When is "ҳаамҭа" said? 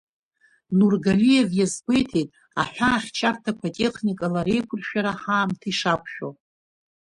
5.21-5.67